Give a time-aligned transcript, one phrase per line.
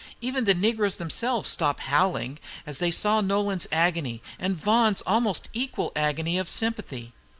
[0.19, 5.91] Even the negroes themselves stopped howling, as they saw Nolan's agony, and Vaughan's almost equal
[5.95, 7.13] agony of sympathy.